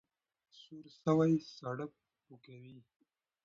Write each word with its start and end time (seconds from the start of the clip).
ـ 0.01 0.03
په 0.47 0.51
سور 0.61 0.85
سوى، 1.01 1.33
ساړه 1.55 1.87
پو 2.23 2.33
کوي. 2.45 2.75